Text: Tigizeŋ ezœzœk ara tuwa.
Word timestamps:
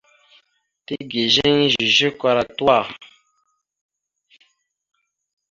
Tigizeŋ 0.85 1.53
ezœzœk 1.67 2.19
ara 2.29 2.43
tuwa. 2.57 2.77